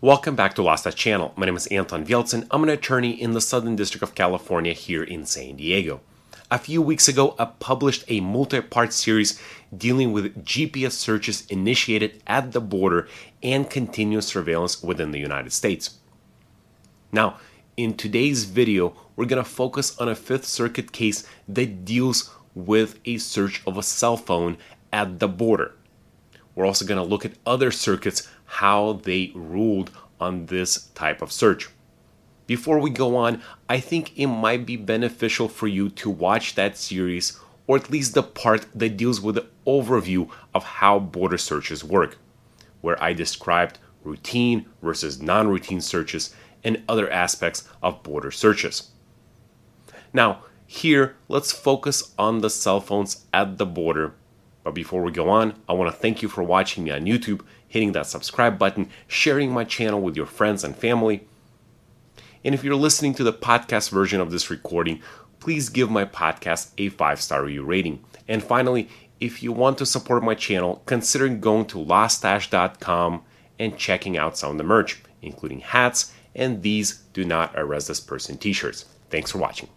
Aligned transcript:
Welcome 0.00 0.36
back 0.36 0.54
to 0.54 0.62
Lost 0.62 0.96
Channel. 0.96 1.32
My 1.34 1.46
name 1.46 1.56
is 1.56 1.66
Anton 1.66 2.06
Vieltsin. 2.06 2.46
I'm 2.52 2.62
an 2.62 2.68
attorney 2.68 3.20
in 3.20 3.32
the 3.32 3.40
Southern 3.40 3.74
District 3.74 4.00
of 4.04 4.14
California 4.14 4.72
here 4.72 5.02
in 5.02 5.26
San 5.26 5.56
Diego. 5.56 6.02
A 6.52 6.58
few 6.60 6.80
weeks 6.80 7.08
ago, 7.08 7.34
I 7.36 7.46
published 7.46 8.04
a 8.06 8.20
multi 8.20 8.60
part 8.60 8.92
series 8.92 9.42
dealing 9.76 10.12
with 10.12 10.44
GPS 10.44 10.92
searches 10.92 11.44
initiated 11.48 12.22
at 12.28 12.52
the 12.52 12.60
border 12.60 13.08
and 13.42 13.68
continuous 13.68 14.28
surveillance 14.28 14.80
within 14.84 15.10
the 15.10 15.18
United 15.18 15.52
States. 15.52 15.98
Now, 17.10 17.40
in 17.76 17.96
today's 17.96 18.44
video, 18.44 18.94
we're 19.16 19.26
going 19.26 19.42
to 19.42 19.50
focus 19.50 19.98
on 19.98 20.08
a 20.08 20.14
Fifth 20.14 20.44
Circuit 20.44 20.92
case 20.92 21.26
that 21.48 21.84
deals 21.84 22.32
with 22.54 23.00
a 23.04 23.18
search 23.18 23.62
of 23.66 23.76
a 23.76 23.82
cell 23.82 24.16
phone 24.16 24.58
at 24.92 25.18
the 25.18 25.26
border. 25.26 25.74
We're 26.58 26.66
also 26.66 26.84
going 26.84 26.98
to 26.98 27.08
look 27.08 27.24
at 27.24 27.34
other 27.46 27.70
circuits, 27.70 28.28
how 28.48 28.94
they 29.04 29.30
ruled 29.34 29.90
on 30.18 30.46
this 30.46 30.86
type 30.94 31.22
of 31.22 31.30
search. 31.30 31.68
Before 32.46 32.78
we 32.78 32.88
go 32.88 33.14
on, 33.14 33.42
I 33.68 33.78
think 33.78 34.18
it 34.18 34.26
might 34.26 34.64
be 34.64 34.76
beneficial 34.76 35.48
for 35.48 35.68
you 35.68 35.90
to 35.90 36.08
watch 36.08 36.54
that 36.54 36.78
series, 36.78 37.38
or 37.66 37.76
at 37.76 37.90
least 37.90 38.14
the 38.14 38.22
part 38.22 38.66
that 38.74 38.96
deals 38.96 39.20
with 39.20 39.34
the 39.34 39.46
overview 39.66 40.30
of 40.54 40.64
how 40.64 40.98
border 40.98 41.36
searches 41.36 41.84
work, 41.84 42.16
where 42.80 43.00
I 43.02 43.12
described 43.12 43.78
routine 44.02 44.64
versus 44.80 45.20
non 45.20 45.48
routine 45.48 45.82
searches 45.82 46.34
and 46.64 46.82
other 46.88 47.10
aspects 47.10 47.68
of 47.82 48.02
border 48.02 48.30
searches. 48.30 48.90
Now, 50.14 50.42
here, 50.66 51.16
let's 51.28 51.52
focus 51.52 52.14
on 52.18 52.40
the 52.40 52.50
cell 52.50 52.80
phones 52.80 53.26
at 53.32 53.58
the 53.58 53.66
border 53.66 54.14
but 54.68 54.74
before 54.74 55.00
we 55.00 55.10
go 55.10 55.30
on, 55.30 55.54
I 55.66 55.72
want 55.72 55.90
to 55.90 55.98
thank 55.98 56.20
you 56.20 56.28
for 56.28 56.42
watching 56.42 56.84
me 56.84 56.90
on 56.90 57.06
YouTube, 57.06 57.40
hitting 57.66 57.92
that 57.92 58.06
subscribe 58.06 58.58
button, 58.58 58.90
sharing 59.06 59.50
my 59.50 59.64
channel 59.64 59.98
with 59.98 60.14
your 60.14 60.26
friends 60.26 60.62
and 60.62 60.76
family. 60.76 61.26
And 62.44 62.54
if 62.54 62.62
you're 62.62 62.74
listening 62.74 63.14
to 63.14 63.24
the 63.24 63.32
podcast 63.32 63.90
version 63.90 64.20
of 64.20 64.30
this 64.30 64.50
recording, 64.50 65.00
please 65.40 65.70
give 65.70 65.90
my 65.90 66.04
podcast 66.04 66.72
a 66.76 66.90
five 66.90 67.18
star 67.22 67.44
review 67.44 67.64
rating. 67.64 68.04
And 68.28 68.44
finally, 68.44 68.90
if 69.20 69.42
you 69.42 69.52
want 69.52 69.78
to 69.78 69.86
support 69.86 70.22
my 70.22 70.34
channel, 70.34 70.82
consider 70.84 71.30
going 71.30 71.64
to 71.68 71.78
lawstache.com 71.78 73.22
and 73.58 73.78
checking 73.78 74.18
out 74.18 74.36
some 74.36 74.50
of 74.50 74.58
the 74.58 74.64
merch, 74.64 75.00
including 75.22 75.60
hats 75.60 76.12
and 76.34 76.60
these 76.62 76.98
Do 77.14 77.24
Not 77.24 77.54
Arrest 77.56 77.88
This 77.88 78.00
Person 78.00 78.36
t 78.36 78.52
shirts. 78.52 78.84
Thanks 79.08 79.30
for 79.30 79.38
watching. 79.38 79.70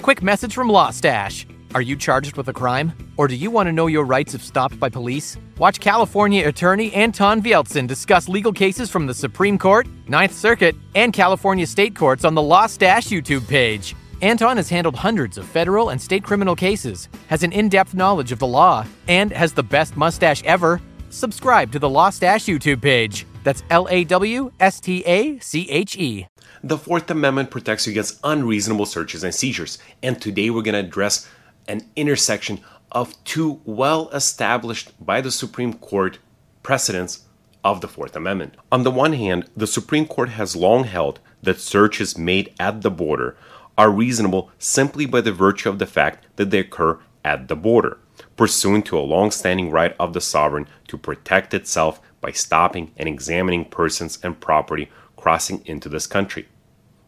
Quick 0.00 0.22
message 0.22 0.54
from 0.54 0.68
LawStache. 0.68 1.51
Are 1.74 1.80
you 1.80 1.96
charged 1.96 2.36
with 2.36 2.48
a 2.48 2.52
crime? 2.52 2.92
Or 3.16 3.26
do 3.26 3.34
you 3.34 3.50
want 3.50 3.66
to 3.66 3.72
know 3.72 3.86
your 3.86 4.04
rights 4.04 4.34
if 4.34 4.44
stopped 4.44 4.78
by 4.78 4.90
police? 4.90 5.38
Watch 5.56 5.80
California 5.80 6.46
attorney 6.46 6.92
Anton 6.92 7.40
Vieltsin 7.40 7.86
discuss 7.86 8.28
legal 8.28 8.52
cases 8.52 8.90
from 8.90 9.06
the 9.06 9.14
Supreme 9.14 9.56
Court, 9.56 9.86
Ninth 10.06 10.34
Circuit, 10.34 10.76
and 10.94 11.14
California 11.14 11.66
state 11.66 11.96
courts 11.96 12.26
on 12.26 12.34
the 12.34 12.42
LawStache 12.42 13.08
YouTube 13.08 13.48
page. 13.48 13.96
Anton 14.20 14.58
has 14.58 14.68
handled 14.68 14.94
hundreds 14.94 15.38
of 15.38 15.46
federal 15.46 15.88
and 15.88 16.00
state 16.00 16.22
criminal 16.22 16.54
cases, 16.54 17.08
has 17.28 17.42
an 17.42 17.52
in 17.52 17.70
depth 17.70 17.94
knowledge 17.94 18.32
of 18.32 18.38
the 18.38 18.46
law, 18.46 18.84
and 19.08 19.32
has 19.32 19.54
the 19.54 19.62
best 19.62 19.96
mustache 19.96 20.42
ever. 20.44 20.78
Subscribe 21.08 21.72
to 21.72 21.78
the 21.78 21.88
LawStache 21.88 22.54
YouTube 22.54 22.82
page. 22.82 23.24
That's 23.44 23.62
L 23.70 23.88
A 23.90 24.04
W 24.04 24.52
S 24.60 24.78
T 24.78 25.02
A 25.06 25.38
C 25.38 25.68
H 25.70 25.96
E. 25.96 26.26
The 26.62 26.76
Fourth 26.76 27.10
Amendment 27.10 27.50
protects 27.50 27.86
you 27.86 27.92
against 27.92 28.20
unreasonable 28.22 28.86
searches 28.86 29.24
and 29.24 29.34
seizures, 29.34 29.78
and 30.02 30.20
today 30.20 30.50
we're 30.50 30.62
going 30.62 30.74
to 30.74 30.86
address 30.86 31.28
an 31.68 31.82
intersection 31.96 32.60
of 32.90 33.22
two 33.24 33.60
well 33.64 34.08
established 34.10 34.92
by 35.04 35.20
the 35.20 35.30
Supreme 35.30 35.74
Court 35.74 36.18
precedents 36.62 37.24
of 37.64 37.80
the 37.80 37.88
Fourth 37.88 38.16
Amendment. 38.16 38.56
On 38.70 38.82
the 38.82 38.90
one 38.90 39.12
hand, 39.12 39.48
the 39.56 39.66
Supreme 39.66 40.06
Court 40.06 40.30
has 40.30 40.56
long 40.56 40.84
held 40.84 41.20
that 41.42 41.60
searches 41.60 42.18
made 42.18 42.54
at 42.58 42.82
the 42.82 42.90
border 42.90 43.36
are 43.78 43.90
reasonable 43.90 44.50
simply 44.58 45.06
by 45.06 45.20
the 45.20 45.32
virtue 45.32 45.68
of 45.68 45.78
the 45.78 45.86
fact 45.86 46.26
that 46.36 46.50
they 46.50 46.58
occur 46.58 46.98
at 47.24 47.48
the 47.48 47.56
border, 47.56 47.98
pursuant 48.36 48.84
to 48.86 48.98
a 48.98 49.00
long 49.00 49.30
standing 49.30 49.70
right 49.70 49.94
of 49.98 50.12
the 50.12 50.20
sovereign 50.20 50.68
to 50.88 50.98
protect 50.98 51.54
itself 51.54 52.00
by 52.20 52.30
stopping 52.30 52.92
and 52.96 53.08
examining 53.08 53.64
persons 53.64 54.18
and 54.22 54.40
property 54.40 54.90
crossing 55.16 55.62
into 55.66 55.88
this 55.88 56.06
country. 56.06 56.48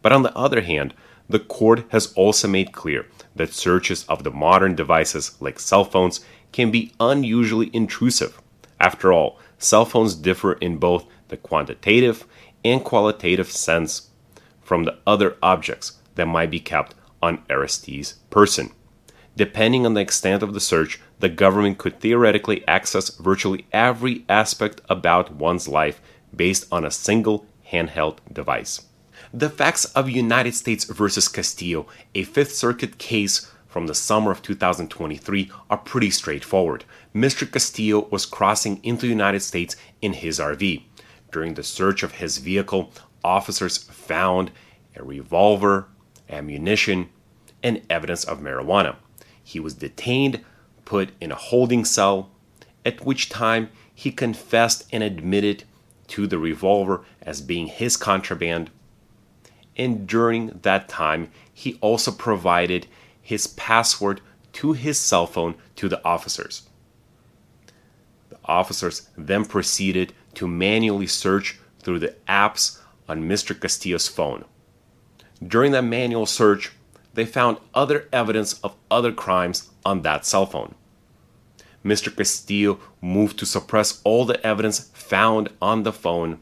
But 0.01 0.11
on 0.11 0.23
the 0.23 0.35
other 0.35 0.61
hand, 0.61 0.93
the 1.27 1.39
court 1.39 1.85
has 1.89 2.13
also 2.13 2.47
made 2.47 2.71
clear 2.71 3.07
that 3.35 3.53
searches 3.53 4.05
of 4.05 4.23
the 4.23 4.31
modern 4.31 4.75
devices 4.75 5.35
like 5.39 5.59
cell 5.59 5.83
phones 5.83 6.21
can 6.51 6.71
be 6.71 6.93
unusually 6.99 7.69
intrusive. 7.73 8.41
After 8.79 9.11
all, 9.11 9.39
cell 9.57 9.85
phones 9.85 10.15
differ 10.15 10.53
in 10.53 10.77
both 10.77 11.05
the 11.29 11.37
quantitative 11.37 12.25
and 12.63 12.83
qualitative 12.83 13.51
sense 13.51 14.09
from 14.61 14.83
the 14.83 14.97
other 15.05 15.37
objects 15.41 15.93
that 16.15 16.27
might 16.27 16.51
be 16.51 16.59
kept 16.59 16.95
on 17.21 17.43
arrestee's 17.49 18.13
person. 18.29 18.71
Depending 19.35 19.85
on 19.85 19.95
the 19.95 20.01
extent 20.01 20.43
of 20.43 20.53
the 20.53 20.59
search, 20.59 21.01
the 21.19 21.29
government 21.29 21.77
could 21.77 21.99
theoretically 21.99 22.65
access 22.67 23.09
virtually 23.17 23.67
every 23.73 24.23
aspect 24.29 24.81
about 24.87 25.35
one's 25.35 25.67
life 25.67 26.01
based 26.33 26.65
on 26.71 26.85
a 26.85 26.91
single 26.91 27.45
handheld 27.71 28.17
device. 28.31 28.81
The 29.33 29.49
facts 29.49 29.85
of 29.85 30.09
United 30.09 30.53
States 30.55 30.85
versus 30.85 31.27
Castillo, 31.27 31.87
a 32.13 32.23
Fifth 32.23 32.53
Circuit 32.53 32.97
case 32.97 33.51
from 33.67 33.87
the 33.87 33.95
summer 33.95 34.31
of 34.31 34.41
2023, 34.41 35.51
are 35.69 35.77
pretty 35.77 36.09
straightforward. 36.11 36.85
Mr. 37.13 37.51
Castillo 37.51 38.07
was 38.11 38.25
crossing 38.25 38.79
into 38.83 39.01
the 39.01 39.07
United 39.07 39.41
States 39.41 39.75
in 40.01 40.13
his 40.13 40.39
RV. 40.39 40.83
During 41.31 41.55
the 41.55 41.63
search 41.63 42.03
of 42.03 42.13
his 42.13 42.37
vehicle, 42.37 42.91
officers 43.23 43.77
found 43.77 44.51
a 44.95 45.03
revolver, 45.03 45.87
ammunition, 46.29 47.09
and 47.63 47.81
evidence 47.89 48.23
of 48.23 48.39
marijuana. 48.39 48.95
He 49.43 49.59
was 49.59 49.73
detained, 49.73 50.45
put 50.85 51.09
in 51.19 51.31
a 51.31 51.35
holding 51.35 51.83
cell, 51.83 52.29
at 52.85 53.05
which 53.05 53.29
time 53.29 53.69
he 53.93 54.11
confessed 54.11 54.85
and 54.91 55.03
admitted 55.03 55.63
to 56.07 56.27
the 56.27 56.37
revolver 56.37 57.03
as 57.21 57.41
being 57.41 57.67
his 57.67 57.97
contraband 57.97 58.69
and 59.77 60.07
during 60.07 60.59
that 60.61 60.87
time, 60.87 61.29
he 61.53 61.77
also 61.81 62.11
provided 62.11 62.87
his 63.21 63.47
password 63.47 64.21
to 64.53 64.73
his 64.73 64.99
cell 64.99 65.27
phone 65.27 65.55
to 65.75 65.89
the 65.89 66.03
officers. 66.05 66.69
The 68.29 68.37
officers 68.45 69.09
then 69.17 69.45
proceeded 69.45 70.13
to 70.35 70.47
manually 70.47 71.07
search 71.07 71.59
through 71.79 71.99
the 71.99 72.15
apps 72.27 72.79
on 73.07 73.27
Mr. 73.27 73.59
Castillo's 73.59 74.07
phone. 74.07 74.45
During 75.45 75.71
that 75.73 75.83
manual 75.83 76.25
search, 76.25 76.71
they 77.13 77.25
found 77.25 77.57
other 77.73 78.07
evidence 78.11 78.59
of 78.61 78.75
other 78.89 79.11
crimes 79.11 79.69
on 79.85 80.01
that 80.01 80.25
cell 80.25 80.45
phone. 80.45 80.75
Mr. 81.83 82.15
Castillo 82.15 82.79
moved 83.01 83.37
to 83.39 83.45
suppress 83.45 84.01
all 84.03 84.25
the 84.25 84.43
evidence 84.45 84.89
found 84.93 85.49
on 85.61 85.83
the 85.83 85.93
phone 85.93 86.39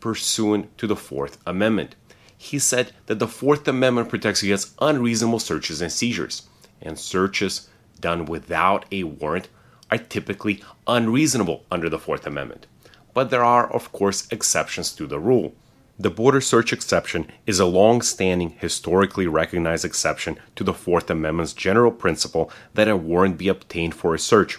pursuant 0.00 0.76
to 0.78 0.86
the 0.86 0.96
Fourth 0.96 1.38
Amendment. 1.46 1.96
He 2.36 2.58
said 2.58 2.92
that 3.06 3.18
the 3.18 3.28
Fourth 3.28 3.66
Amendment 3.66 4.08
protects 4.08 4.42
against 4.42 4.74
unreasonable 4.80 5.38
searches 5.38 5.80
and 5.80 5.90
seizures, 5.90 6.48
and 6.82 6.98
searches 6.98 7.68
done 8.00 8.26
without 8.26 8.84
a 8.92 9.04
warrant 9.04 9.48
are 9.90 9.98
typically 9.98 10.62
unreasonable 10.86 11.64
under 11.70 11.88
the 11.88 11.98
Fourth 11.98 12.26
Amendment. 12.26 12.66
But 13.14 13.30
there 13.30 13.44
are, 13.44 13.72
of 13.72 13.92
course, 13.92 14.28
exceptions 14.30 14.92
to 14.96 15.06
the 15.06 15.18
rule. 15.18 15.54
The 15.98 16.10
border 16.10 16.42
search 16.42 16.74
exception 16.74 17.30
is 17.46 17.58
a 17.58 17.64
long 17.64 18.02
standing, 18.02 18.50
historically 18.50 19.26
recognized 19.26 19.84
exception 19.84 20.38
to 20.56 20.62
the 20.62 20.74
Fourth 20.74 21.08
Amendment's 21.08 21.54
general 21.54 21.90
principle 21.90 22.50
that 22.74 22.88
a 22.88 22.96
warrant 22.96 23.38
be 23.38 23.48
obtained 23.48 23.94
for 23.94 24.14
a 24.14 24.18
search. 24.18 24.58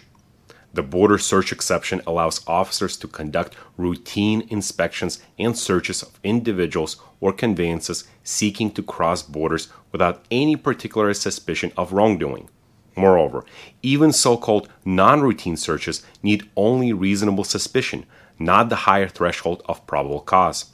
The 0.77 0.83
border 0.83 1.17
search 1.17 1.51
exception 1.51 2.03
allows 2.05 2.45
officers 2.45 2.97
to 2.97 3.07
conduct 3.07 3.55
routine 3.77 4.45
inspections 4.49 5.19
and 5.39 5.57
searches 5.57 6.03
of 6.03 6.19
individuals 6.24 6.97
or 7.19 7.33
conveyances 7.33 8.03
seeking 8.24 8.69
to 8.74 8.83
cross 8.83 9.24
borders 9.24 9.69
without 9.91 10.24
any 10.29 10.56
particular 10.56 11.12
suspicion 11.15 11.71
of 11.77 11.94
wrongdoing. 11.94 12.47
Moreover, 12.95 13.44
even 13.81 14.13
so 14.13 14.38
called 14.38 14.69
non 14.85 15.21
routine 15.21 15.57
searches 15.57 16.06
need 16.21 16.47
only 16.56 16.94
reasonable 16.94 17.44
suspicion, 17.44 18.06
not 18.38 18.69
the 18.69 18.83
higher 18.85 19.07
threshold 19.07 19.63
of 19.65 19.88
probable 19.88 20.19
cause. 20.19 20.73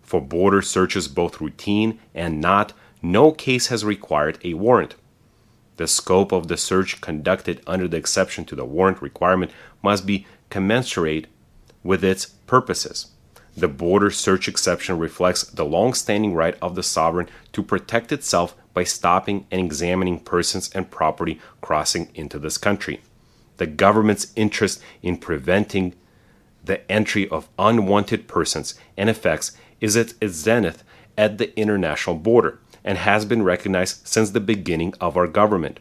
For 0.00 0.22
border 0.22 0.62
searches, 0.62 1.08
both 1.08 1.42
routine 1.42 2.00
and 2.14 2.40
not, 2.40 2.72
no 3.02 3.32
case 3.32 3.66
has 3.66 3.84
required 3.84 4.38
a 4.42 4.54
warrant. 4.54 4.94
The 5.76 5.86
scope 5.86 6.32
of 6.32 6.48
the 6.48 6.56
search 6.56 7.00
conducted 7.00 7.62
under 7.66 7.88
the 7.88 7.96
exception 7.96 8.44
to 8.46 8.54
the 8.54 8.64
warrant 8.64 9.00
requirement 9.00 9.50
must 9.82 10.06
be 10.06 10.26
commensurate 10.50 11.26
with 11.82 12.04
its 12.04 12.26
purposes. 12.26 13.08
The 13.56 13.68
border 13.68 14.10
search 14.10 14.48
exception 14.48 14.98
reflects 14.98 15.44
the 15.44 15.64
long 15.64 15.94
standing 15.94 16.34
right 16.34 16.56
of 16.62 16.74
the 16.74 16.82
sovereign 16.82 17.28
to 17.52 17.62
protect 17.62 18.12
itself 18.12 18.54
by 18.74 18.84
stopping 18.84 19.46
and 19.50 19.60
examining 19.60 20.20
persons 20.20 20.70
and 20.74 20.90
property 20.90 21.40
crossing 21.60 22.08
into 22.14 22.38
this 22.38 22.56
country. 22.56 23.00
The 23.58 23.66
government's 23.66 24.32
interest 24.36 24.82
in 25.02 25.18
preventing 25.18 25.94
the 26.64 26.90
entry 26.90 27.28
of 27.28 27.48
unwanted 27.58 28.28
persons 28.28 28.74
and 28.96 29.10
effects 29.10 29.52
is 29.80 29.96
at 29.96 30.14
its 30.20 30.34
zenith 30.34 30.84
at 31.18 31.38
the 31.38 31.58
international 31.58 32.16
border 32.16 32.58
and 32.84 32.98
has 32.98 33.24
been 33.24 33.42
recognized 33.42 34.06
since 34.06 34.30
the 34.30 34.40
beginning 34.40 34.94
of 35.00 35.16
our 35.16 35.26
government. 35.26 35.80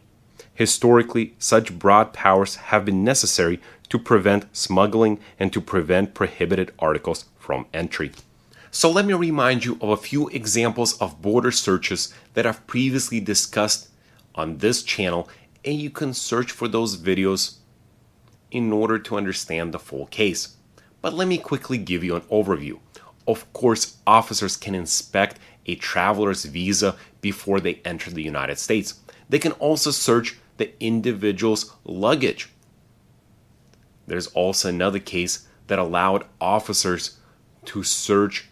Historically, 0.53 1.33
such 1.39 1.77
broad 1.79 2.13
powers 2.13 2.55
have 2.55 2.85
been 2.85 3.03
necessary 3.03 3.59
to 3.89 3.97
prevent 3.97 4.45
smuggling 4.55 5.19
and 5.39 5.51
to 5.51 5.59
prevent 5.59 6.13
prohibited 6.13 6.71
articles 6.79 7.25
from 7.39 7.65
entry. 7.73 8.11
So, 8.69 8.89
let 8.89 9.05
me 9.05 9.13
remind 9.13 9.65
you 9.65 9.77
of 9.81 9.89
a 9.89 9.97
few 9.97 10.29
examples 10.29 10.97
of 10.99 11.21
border 11.21 11.51
searches 11.51 12.13
that 12.35 12.45
I've 12.45 12.65
previously 12.67 13.19
discussed 13.19 13.89
on 14.33 14.59
this 14.59 14.81
channel, 14.81 15.27
and 15.65 15.79
you 15.79 15.89
can 15.89 16.13
search 16.13 16.51
for 16.51 16.69
those 16.69 16.95
videos 16.95 17.55
in 18.49 18.71
order 18.71 18.97
to 18.99 19.17
understand 19.17 19.73
the 19.73 19.79
full 19.79 20.05
case. 20.05 20.55
But 21.01 21.13
let 21.13 21.27
me 21.27 21.37
quickly 21.37 21.77
give 21.77 22.03
you 22.03 22.15
an 22.15 22.21
overview. 22.23 22.79
Of 23.27 23.51
course, 23.53 23.97
officers 24.07 24.55
can 24.55 24.75
inspect 24.75 25.39
a 25.65 25.75
traveler's 25.75 26.45
visa 26.45 26.95
before 27.21 27.59
they 27.59 27.81
enter 27.85 28.09
the 28.09 28.23
United 28.23 28.57
States. 28.57 28.99
They 29.29 29.39
can 29.39 29.51
also 29.53 29.91
search 29.91 30.37
the 30.57 30.71
individual's 30.83 31.73
luggage. 31.83 32.49
There's 34.07 34.27
also 34.27 34.69
another 34.69 34.99
case 34.99 35.47
that 35.67 35.79
allowed 35.79 36.25
officers 36.39 37.17
to 37.65 37.83
search 37.83 38.49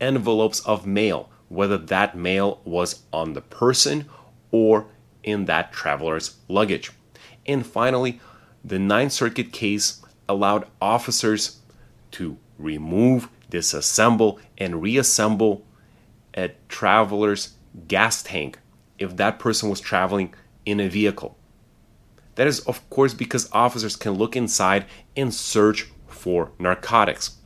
envelopes 0.00 0.60
of 0.60 0.86
mail, 0.86 1.28
whether 1.48 1.76
that 1.76 2.16
mail 2.16 2.60
was 2.64 3.02
on 3.12 3.32
the 3.32 3.40
person 3.40 4.08
or 4.50 4.86
in 5.22 5.44
that 5.46 5.72
traveler's 5.72 6.36
luggage. 6.48 6.90
And 7.46 7.66
finally, 7.66 8.20
the 8.64 8.78
Ninth 8.78 9.12
Circuit 9.12 9.52
case 9.52 10.00
allowed 10.28 10.66
officers 10.80 11.60
to 12.12 12.38
remove, 12.58 13.28
disassemble, 13.50 14.38
and 14.56 14.80
reassemble 14.80 15.66
a 16.34 16.50
traveler's 16.68 17.54
gas 17.88 18.22
tank 18.22 18.58
if 18.98 19.16
that 19.16 19.38
person 19.38 19.68
was 19.68 19.80
traveling 19.80 20.34
in 20.66 20.80
a 20.80 20.88
vehicle. 20.88 21.36
That 22.34 22.46
is, 22.46 22.60
of 22.60 22.88
course, 22.90 23.14
because 23.14 23.48
officers 23.52 23.96
can 23.96 24.12
look 24.12 24.34
inside 24.36 24.86
and 25.16 25.32
search 25.32 25.88
for 26.08 26.50
narcotics. 26.58 27.36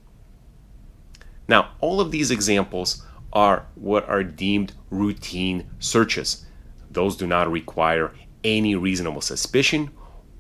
Now, 1.47 1.73
all 1.81 2.01
of 2.01 2.11
these 2.11 2.31
examples 2.31 3.05
are 3.33 3.67
what 3.75 4.09
are 4.09 4.23
deemed 4.23 4.73
routine 4.91 5.71
searches. 5.79 6.47
Those 6.91 7.17
do 7.17 7.27
not 7.27 7.51
require 7.51 8.13
any 8.45 8.75
reasonable 8.75 9.21
suspicion 9.21 9.91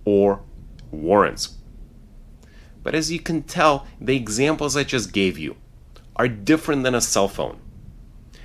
or 0.04 0.42
warrants. 0.90 1.56
But 2.82 2.94
as 2.94 3.12
you 3.12 3.20
can 3.20 3.42
tell, 3.42 3.86
the 4.00 4.16
examples 4.16 4.76
I 4.76 4.84
just 4.84 5.12
gave 5.12 5.38
you 5.38 5.56
are 6.16 6.28
different 6.28 6.84
than 6.84 6.94
a 6.94 7.00
cell 7.00 7.28
phone. 7.28 7.60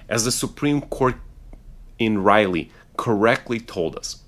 As 0.10 0.26
the 0.26 0.32
Supreme 0.32 0.82
Court 0.82 1.16
in 1.98 2.24
Riley 2.24 2.72
correctly 2.98 3.60
told 3.60 3.96
us, 3.96 4.24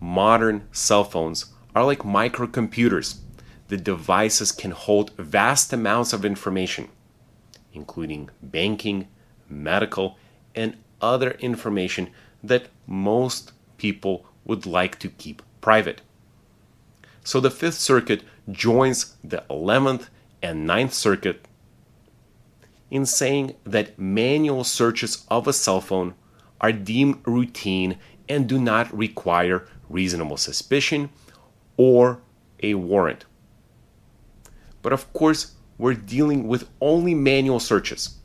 modern 0.00 0.66
cell 0.72 1.04
phones 1.04 1.46
are 1.74 1.84
like 1.84 2.00
microcomputers. 2.00 3.18
The 3.68 3.76
devices 3.76 4.52
can 4.52 4.70
hold 4.70 5.10
vast 5.16 5.72
amounts 5.72 6.12
of 6.12 6.24
information, 6.24 6.88
including 7.72 8.30
banking, 8.42 9.08
medical, 9.48 10.16
and 10.54 10.76
other 11.00 11.32
information 11.32 12.10
that 12.42 12.68
most 12.86 13.52
people 13.76 14.26
would 14.44 14.64
like 14.64 14.98
to 15.00 15.08
keep 15.08 15.42
private. 15.60 16.00
So 17.24 17.40
the 17.40 17.50
Fifth 17.50 17.74
Circuit 17.74 18.22
joins 18.50 19.16
the 19.22 19.44
11th 19.50 20.08
and 20.42 20.66
Ninth 20.66 20.94
Circuit 20.94 21.45
in 22.90 23.06
saying 23.06 23.54
that 23.64 23.98
manual 23.98 24.64
searches 24.64 25.24
of 25.28 25.46
a 25.46 25.52
cell 25.52 25.80
phone 25.80 26.14
are 26.60 26.72
deemed 26.72 27.20
routine 27.26 27.98
and 28.28 28.48
do 28.48 28.58
not 28.58 28.96
require 28.96 29.66
reasonable 29.88 30.36
suspicion 30.36 31.10
or 31.76 32.20
a 32.62 32.74
warrant. 32.74 33.24
But 34.82 34.92
of 34.92 35.12
course, 35.12 35.54
we're 35.78 35.94
dealing 35.94 36.48
with 36.48 36.68
only 36.80 37.14
manual 37.14 37.60
searches. 37.60 38.16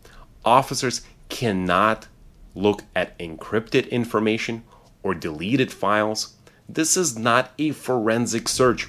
Officers 0.45 1.01
cannot 1.29 2.07
look 2.55 2.83
at 2.95 3.17
encrypted 3.19 3.89
information 3.89 4.63
or 5.03 5.13
deleted 5.13 5.71
files 5.71 6.35
this 6.73 6.95
is 6.95 7.17
not 7.17 7.51
a 7.59 7.71
forensic 7.71 8.47
search. 8.47 8.87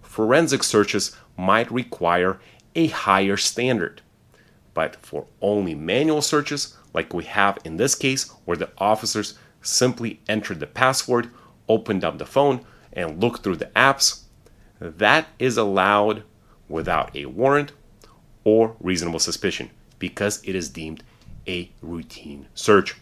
Forensic 0.00 0.62
searches 0.62 1.14
might 1.36 1.70
require 1.70 2.40
a 2.74 2.86
higher 2.86 3.36
standard. 3.36 4.00
But 4.80 4.96
for 5.04 5.26
only 5.42 5.74
manual 5.74 6.22
searches, 6.22 6.74
like 6.94 7.12
we 7.12 7.24
have 7.24 7.58
in 7.66 7.76
this 7.76 7.94
case, 7.94 8.30
where 8.46 8.56
the 8.56 8.70
officers 8.78 9.34
simply 9.60 10.20
entered 10.26 10.58
the 10.58 10.66
password, 10.66 11.28
opened 11.68 12.02
up 12.02 12.16
the 12.16 12.24
phone, 12.24 12.64
and 12.90 13.20
looked 13.20 13.42
through 13.42 13.56
the 13.56 13.70
apps, 13.76 14.22
that 14.80 15.26
is 15.38 15.58
allowed 15.58 16.22
without 16.66 17.14
a 17.14 17.26
warrant 17.26 17.72
or 18.42 18.74
reasonable 18.80 19.18
suspicion 19.18 19.68
because 19.98 20.42
it 20.44 20.54
is 20.54 20.70
deemed 20.70 21.02
a 21.46 21.70
routine 21.82 22.46
search. 22.54 22.96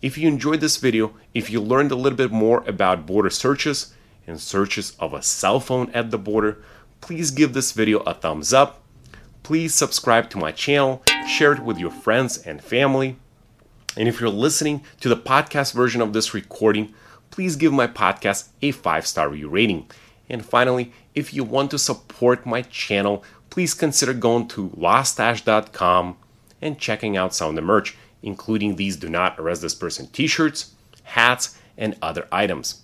If 0.00 0.16
you 0.16 0.26
enjoyed 0.26 0.62
this 0.62 0.78
video, 0.78 1.12
if 1.34 1.50
you 1.50 1.60
learned 1.60 1.92
a 1.92 1.96
little 1.96 2.16
bit 2.16 2.32
more 2.32 2.64
about 2.66 3.04
border 3.04 3.28
searches 3.28 3.92
and 4.26 4.40
searches 4.40 4.96
of 4.98 5.12
a 5.12 5.20
cell 5.20 5.60
phone 5.60 5.90
at 5.90 6.10
the 6.10 6.16
border, 6.16 6.64
please 7.02 7.30
give 7.30 7.52
this 7.52 7.72
video 7.72 7.98
a 8.04 8.14
thumbs 8.14 8.54
up. 8.54 8.81
Please 9.52 9.74
subscribe 9.74 10.30
to 10.30 10.38
my 10.38 10.50
channel, 10.50 11.02
share 11.28 11.52
it 11.52 11.60
with 11.60 11.76
your 11.78 11.90
friends 11.90 12.38
and 12.38 12.64
family. 12.64 13.18
And 13.98 14.08
if 14.08 14.18
you're 14.18 14.30
listening 14.30 14.82
to 15.00 15.10
the 15.10 15.14
podcast 15.14 15.74
version 15.74 16.00
of 16.00 16.14
this 16.14 16.32
recording, 16.32 16.94
please 17.30 17.56
give 17.56 17.70
my 17.70 17.86
podcast 17.86 18.48
a 18.62 18.70
five 18.70 19.06
star 19.06 19.28
rating. 19.28 19.90
And 20.30 20.42
finally, 20.42 20.94
if 21.14 21.34
you 21.34 21.44
want 21.44 21.70
to 21.72 21.78
support 21.78 22.46
my 22.46 22.62
channel, 22.62 23.24
please 23.50 23.74
consider 23.74 24.14
going 24.14 24.48
to 24.48 24.70
lawstache.com 24.70 26.16
and 26.62 26.78
checking 26.78 27.18
out 27.18 27.34
some 27.34 27.50
of 27.50 27.54
the 27.54 27.60
merch 27.60 27.94
including 28.22 28.76
these 28.76 28.96
Do 28.96 29.10
Not 29.10 29.38
Arrest 29.38 29.60
This 29.60 29.74
Person 29.74 30.06
t 30.06 30.28
shirts, 30.28 30.72
hats, 31.02 31.58
and 31.76 31.94
other 32.00 32.26
items. 32.32 32.80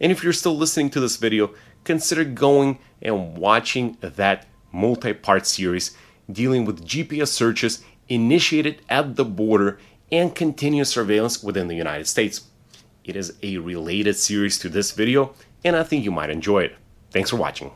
And 0.00 0.10
if 0.10 0.24
you're 0.24 0.32
still 0.32 0.56
listening 0.56 0.88
to 0.88 1.00
this 1.00 1.18
video, 1.18 1.50
consider 1.84 2.24
going 2.24 2.78
and 3.02 3.36
watching 3.36 3.98
that 4.00 4.46
multi 4.72 5.12
part 5.12 5.46
series 5.46 5.96
dealing 6.30 6.64
with 6.64 6.86
GPS 6.86 7.28
searches 7.28 7.84
initiated 8.08 8.82
at 8.88 9.16
the 9.16 9.24
border 9.24 9.78
and 10.10 10.34
continuous 10.34 10.90
surveillance 10.90 11.42
within 11.42 11.68
the 11.68 11.76
United 11.76 12.06
States. 12.06 12.42
It 13.04 13.16
is 13.16 13.34
a 13.42 13.58
related 13.58 14.16
series 14.16 14.58
to 14.60 14.68
this 14.68 14.92
video, 14.92 15.34
and 15.64 15.74
I 15.76 15.82
think 15.82 16.04
you 16.04 16.10
might 16.10 16.30
enjoy 16.30 16.64
it. 16.64 16.76
Thanks 17.10 17.30
for 17.30 17.36
watching. 17.36 17.72